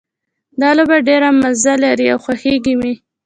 [0.61, 2.93] دا لوبه ډېره مزه لري او خوښیږي مې